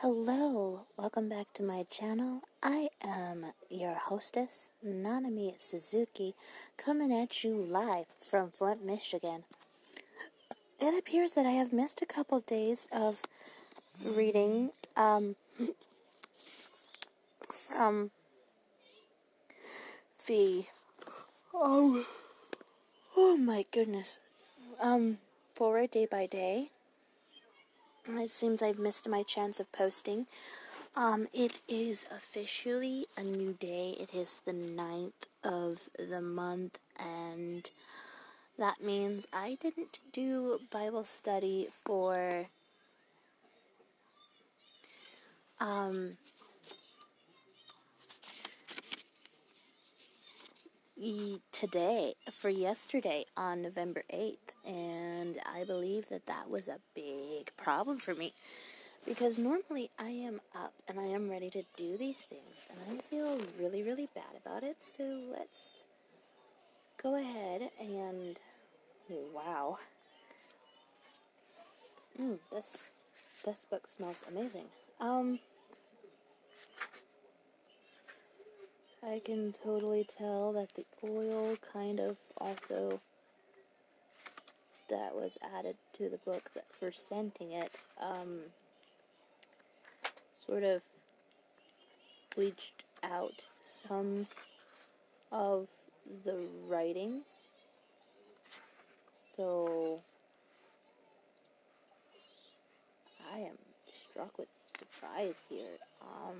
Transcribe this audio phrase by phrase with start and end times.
[0.00, 2.42] Hello, welcome back to my channel.
[2.62, 6.34] I am your hostess, Nanami Suzuki,
[6.76, 9.44] coming at you live from Flint, Michigan.
[10.78, 13.22] It appears that I have missed a couple days of
[14.04, 15.36] reading um,
[17.48, 18.10] from
[20.26, 20.66] the
[21.54, 22.04] oh
[23.16, 24.18] oh my goodness
[24.78, 25.16] um
[25.54, 26.68] forward day by day
[28.08, 30.26] it seems I've missed my chance of posting.
[30.94, 33.96] Um, it is officially a new day.
[33.98, 35.12] It is the 9th
[35.44, 37.68] of the month, and
[38.58, 42.46] that means I didn't do Bible study for
[45.60, 46.16] um,
[51.52, 54.36] today for yesterday on November 8th
[54.66, 58.32] and I believe that that was a big problem for me.
[59.04, 63.02] Because normally I am up and I am ready to do these things and I
[63.02, 64.76] feel really really bad about it.
[64.96, 65.84] So let's
[67.00, 68.36] go ahead and
[69.32, 69.78] wow.
[72.20, 72.64] Mm, this
[73.44, 74.66] this book smells amazing.
[75.00, 75.38] Um
[79.02, 83.00] I can totally tell that the oil kind of also
[84.88, 88.40] that was added to the book that for scenting it um,
[90.46, 90.82] sort of
[92.34, 93.42] bleached out
[93.88, 94.26] some
[95.32, 95.66] of
[96.24, 96.36] the
[96.68, 97.22] writing.
[99.36, 100.00] So
[103.34, 103.56] I am
[104.10, 104.48] struck with
[104.78, 105.78] surprise here.
[106.00, 106.36] Um,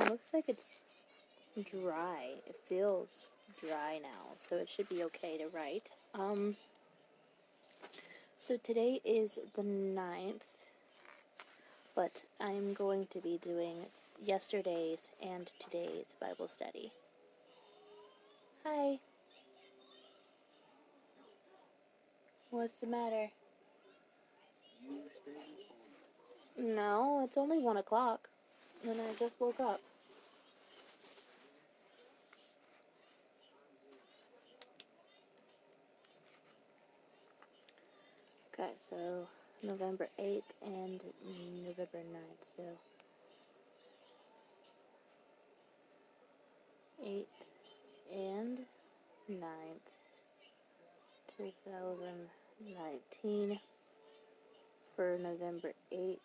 [0.00, 0.66] it looks like it's
[1.70, 2.34] dry.
[2.46, 3.08] It feels
[3.60, 5.88] dry now, so it should be okay to write.
[6.14, 6.56] Um,
[8.46, 10.40] so today is the 9th,
[11.94, 13.86] but I'm going to be doing
[14.24, 16.92] yesterday's and today's Bible study.
[18.64, 18.98] Hi.
[22.50, 23.28] What's the matter?
[26.58, 28.28] No, it's only 1 o'clock,
[28.82, 29.80] and I just woke up.
[38.60, 39.26] Okay, so
[39.62, 41.00] November 8th and
[41.64, 42.62] November 9th, so
[47.02, 47.24] 8th
[48.14, 48.58] and
[49.30, 49.90] 9th,
[51.38, 53.58] 2019.
[54.94, 56.18] For November 8th,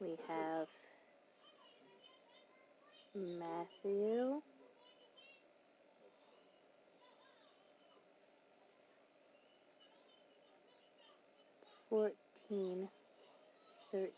[0.00, 0.68] we have
[3.14, 4.40] Matthew.
[11.90, 12.88] 14,
[13.92, 14.10] 13.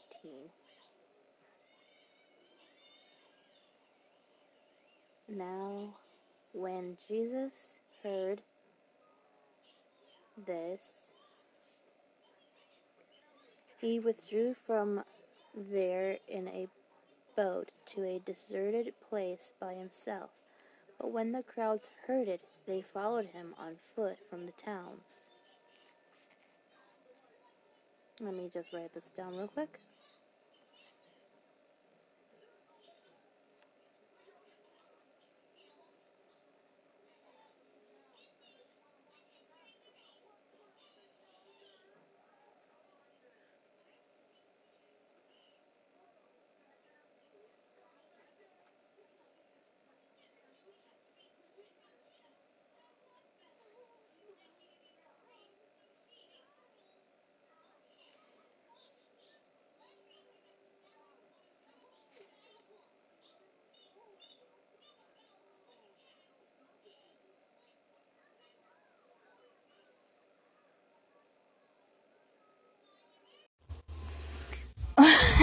[5.29, 5.95] Now,
[6.53, 7.53] when Jesus
[8.03, 8.43] heard
[10.47, 10.81] this,
[13.81, 15.03] he withdrew from
[15.55, 16.69] there in a
[17.37, 20.31] boat to a deserted place by himself.
[20.99, 25.26] But when the crowds heard it, they followed him on foot from the towns.
[28.21, 29.79] Let me just write this down real quick.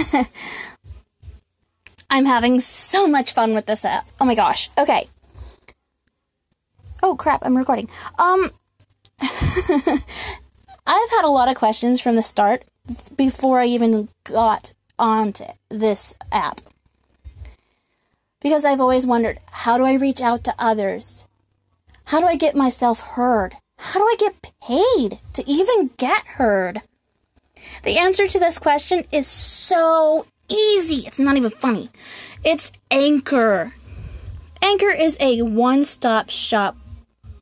[2.09, 4.07] I'm having so much fun with this app.
[4.19, 4.69] Oh my gosh.
[4.77, 5.07] Okay.
[7.01, 7.89] Oh crap, I'm recording.
[8.17, 8.49] Um
[10.85, 12.65] I've had a lot of questions from the start
[13.15, 16.61] before I even got onto this app.
[18.41, 21.25] Because I've always wondered, how do I reach out to others?
[22.05, 23.55] How do I get myself heard?
[23.77, 26.81] How do I get paid to even get heard?
[27.83, 31.07] The answer to this question is so easy.
[31.07, 31.89] It's not even funny.
[32.43, 33.73] It's Anchor.
[34.61, 36.77] Anchor is a one stop shop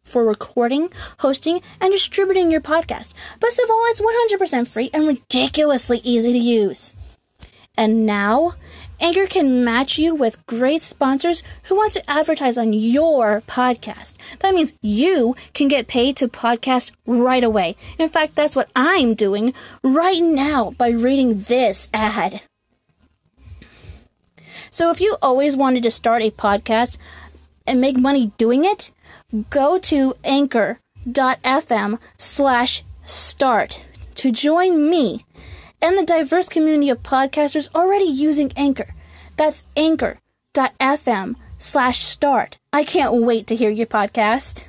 [0.04, 0.90] for recording,
[1.20, 3.14] hosting, and distributing your podcast.
[3.40, 6.94] Best of all, it's 100% free and ridiculously easy to use.
[7.78, 8.56] And now,
[9.02, 14.14] Anchor can match you with great sponsors who want to advertise on your podcast.
[14.40, 17.76] That means you can get paid to podcast right away.
[17.98, 22.44] In fact, that's what I'm doing right now by reading this ad.
[24.70, 27.00] So if you always wanted to start a podcast
[27.66, 28.92] and make money doing it,
[29.50, 33.84] go to anchor.fm slash start
[34.14, 35.26] to join me
[35.82, 38.94] and the diverse community of podcasters already using Anchor.
[39.38, 42.58] That's anchor.fm slash start.
[42.74, 44.66] I can't wait to hear your podcast.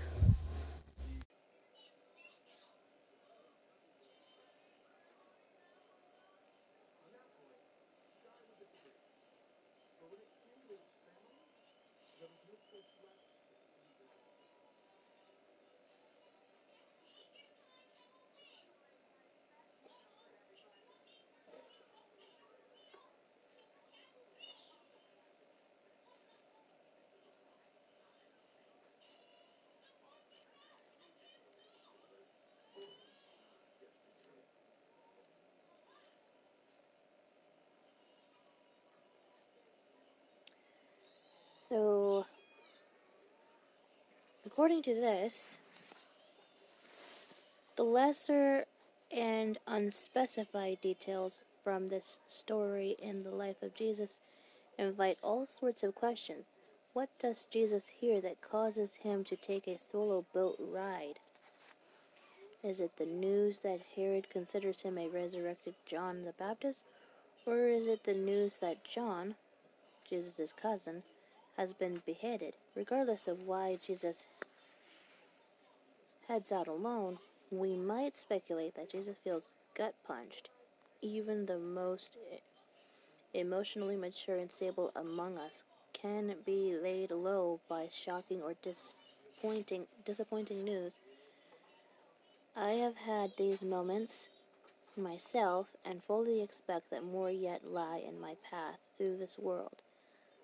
[41.73, 42.27] So,
[44.45, 45.33] according to this,
[47.79, 48.67] the lesser
[49.11, 51.33] and unspecified details
[51.65, 54.11] from this story in the life of Jesus
[54.77, 56.45] invite all sorts of questions.
[56.93, 61.21] What does Jesus hear that causes him to take a solo boat ride?
[62.63, 66.81] Is it the news that Herod considers him a resurrected John the Baptist?
[67.47, 69.37] Or is it the news that John,
[70.11, 71.03] Jesus' cousin,
[71.57, 72.55] has been beheaded.
[72.75, 74.17] Regardless of why Jesus
[76.29, 77.19] heads out alone,
[77.51, 79.43] we might speculate that Jesus feels
[79.77, 80.49] gut punched.
[81.03, 82.17] Even the most
[83.35, 90.65] emotionally mature and stable among us can be laid low by shocking or disappointing disappointing
[90.65, 90.93] news.
[92.57, 94.29] I have had these moments
[94.97, 99.77] myself and fully expect that more yet lie in my path through this world.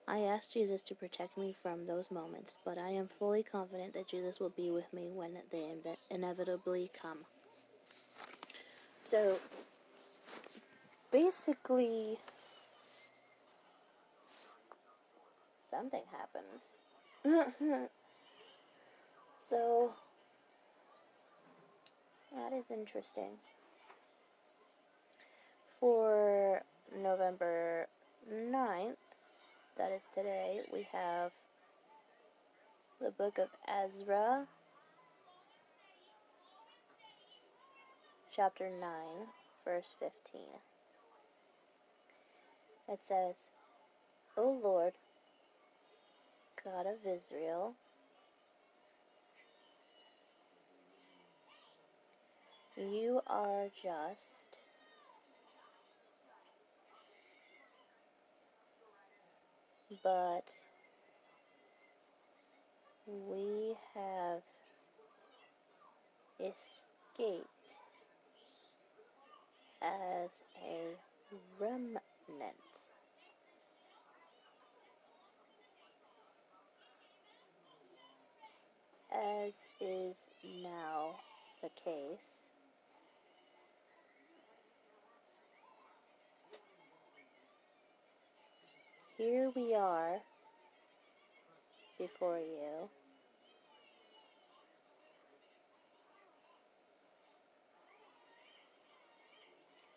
[0.09, 4.09] I ask Jesus to protect me from those moments, but I am fully confident that
[4.09, 5.75] Jesus will be with me when they
[6.11, 7.19] inevitably come.
[9.03, 9.37] So,
[11.13, 12.17] basically,
[15.71, 17.51] something happens.
[19.51, 19.91] so,
[22.35, 23.33] that is interesting.
[25.81, 26.63] For
[26.97, 27.89] November
[28.33, 28.97] 9th,
[29.79, 31.31] that is today, we have
[33.01, 34.45] the book of Ezra,
[38.35, 38.81] chapter 9,
[39.65, 40.11] verse 15.
[42.89, 43.35] It says,
[44.37, 44.95] O Lord,
[46.65, 47.75] God of Israel,
[52.77, 54.48] you are just
[60.03, 60.45] but
[63.07, 64.43] we have
[66.41, 67.47] escaped
[69.83, 70.31] as
[70.63, 70.97] a
[71.61, 72.03] remnant.
[79.11, 80.17] As is
[80.63, 81.17] now
[81.63, 82.38] the case,
[89.19, 90.21] here we are
[91.99, 92.89] before you.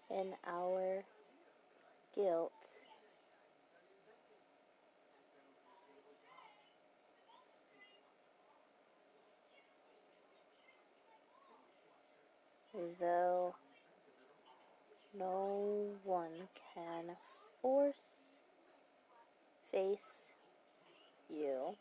[0.09, 1.03] In our
[2.15, 2.51] guilt.
[12.99, 13.53] Though
[15.17, 16.31] no one
[16.73, 17.15] can
[17.61, 18.20] force
[19.71, 19.97] face
[21.29, 21.75] you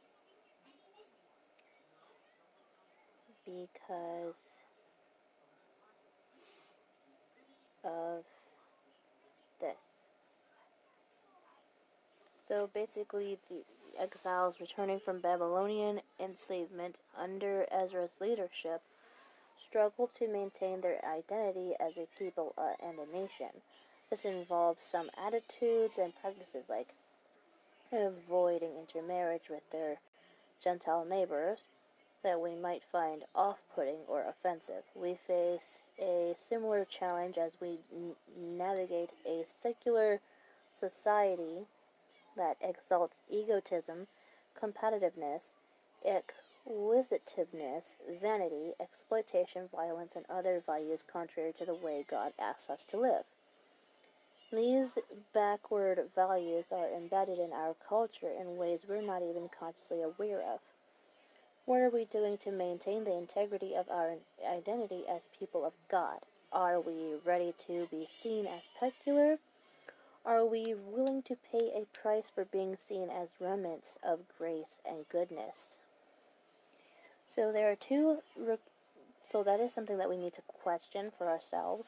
[3.44, 4.34] because
[7.84, 8.24] of
[9.60, 9.76] this.
[12.46, 13.62] So basically, the
[14.00, 18.82] exiles returning from Babylonian enslavement under Ezra's leadership
[19.68, 23.62] struggled to maintain their identity as a people uh, and a nation.
[24.10, 26.88] This involves some attitudes and practices like
[27.92, 29.98] avoiding intermarriage with their
[30.62, 31.58] Gentile neighbors,
[32.22, 34.84] that we might find off putting or offensive.
[34.94, 40.20] We face a similar challenge as we n- navigate a secular
[40.78, 41.66] society
[42.36, 44.06] that exalts egotism,
[44.60, 45.52] competitiveness,
[46.06, 47.84] acquisitiveness,
[48.20, 53.24] vanity, exploitation, violence, and other values contrary to the way God asks us to live.
[54.52, 54.88] These
[55.32, 60.58] backward values are embedded in our culture in ways we're not even consciously aware of.
[61.66, 66.18] What are we doing to maintain the integrity of our identity as people of God?
[66.52, 69.38] Are we ready to be seen as peculiar?
[70.26, 75.08] Are we willing to pay a price for being seen as remnants of grace and
[75.08, 75.78] goodness?
[77.34, 78.18] So there are two.
[78.36, 78.58] Re-
[79.30, 81.86] so that is something that we need to question for ourselves.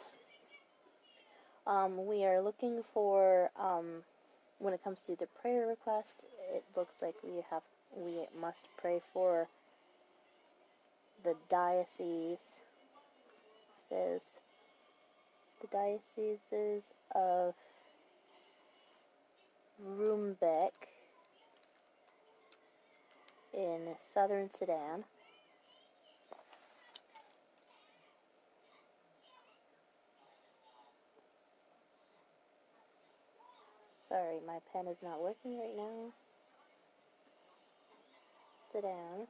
[1.66, 4.02] Um, we are looking for um,
[4.58, 6.24] when it comes to the prayer request.
[6.54, 7.62] It looks like we have
[7.94, 9.48] we must pray for
[11.22, 12.38] the diocese
[13.92, 14.20] says
[15.60, 16.82] the dioceses
[17.14, 17.54] of
[19.84, 20.72] Rumbek
[23.52, 25.04] in southern Sudan.
[34.12, 36.12] Sorry, my pen is not working right now.
[38.72, 39.26] Sit down.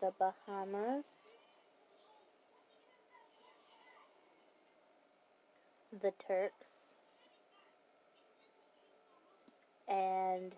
[0.00, 1.04] the Bahamas,
[6.02, 6.54] the Turks,
[9.88, 10.52] and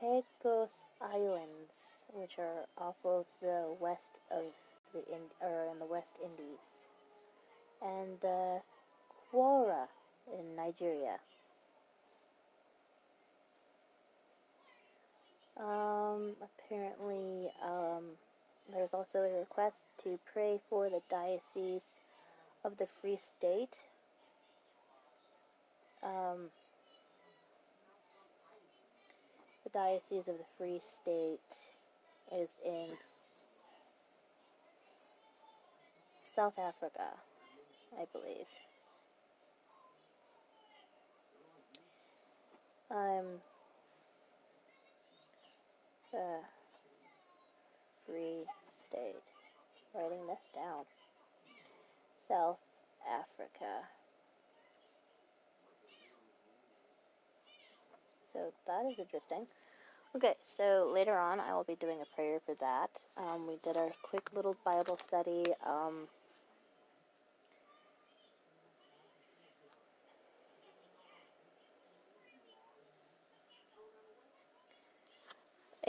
[0.00, 0.70] Caicos
[1.02, 1.72] Islands,
[2.14, 4.44] which are off of the west of
[4.94, 6.60] the in- or in the West Indies,
[7.82, 8.62] and the
[9.32, 9.86] Kwara
[10.38, 11.18] in Nigeria.
[15.58, 18.04] Um, apparently, um,
[18.72, 21.82] there's also a request to pray for the Diocese
[22.64, 23.74] of the Free State.
[26.02, 26.48] Um,
[29.64, 31.40] the Diocese of the Free State
[32.32, 32.88] is in
[36.34, 37.16] South Africa,
[37.98, 38.46] I believe.
[42.90, 43.40] Um,
[46.12, 46.40] the
[48.06, 48.44] Free
[48.88, 49.22] State.
[49.94, 50.84] Writing this down.
[52.28, 52.58] South
[53.06, 53.86] Africa.
[58.32, 59.46] So that is interesting.
[60.16, 62.90] Okay, so later on I will be doing a prayer for that.
[63.16, 65.44] Um, we did our quick little Bible study.
[65.66, 66.08] Um,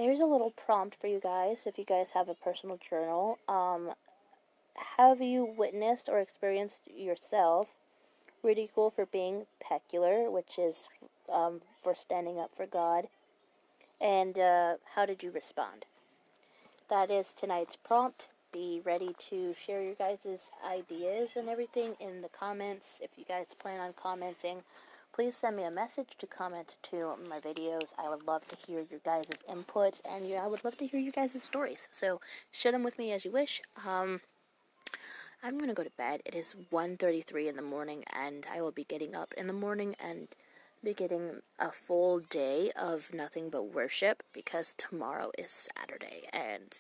[0.02, 3.38] here's a little prompt for you guys if you guys have a personal journal.
[3.48, 3.92] Um,
[4.98, 7.68] have you witnessed or experienced yourself
[8.44, 10.88] ridicule for being peculiar, which is
[11.32, 13.08] um, for standing up for God?
[14.00, 15.86] And uh, how did you respond?
[16.90, 18.28] That is tonight's prompt.
[18.52, 23.48] Be ready to share your guys' ideas and everything in the comments if you guys
[23.58, 24.64] plan on commenting
[25.14, 27.90] please send me a message to comment to my videos.
[27.98, 31.12] I would love to hear your guys' input, and I would love to hear your
[31.12, 31.88] guys' stories.
[31.92, 33.62] So share them with me as you wish.
[33.86, 34.22] Um,
[35.44, 36.22] I'm gonna go to bed.
[36.26, 39.96] It is 1.33 in the morning, and I will be getting up in the morning
[40.00, 40.30] and
[40.84, 46.80] be getting a full day of nothing but worship because tomorrow is Saturday, and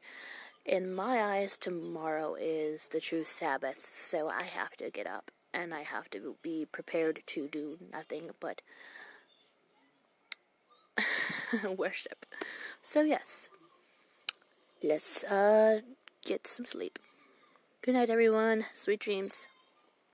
[0.66, 5.74] in my eyes, tomorrow is the true Sabbath, so I have to get up and
[5.74, 8.62] I have to be prepared to do nothing but
[11.78, 12.26] worship.
[12.82, 13.50] So yes,
[14.84, 15.82] let's uh
[16.26, 17.00] get some sleep.
[17.82, 18.66] Good night, everyone.
[18.74, 19.48] Sweet dreams.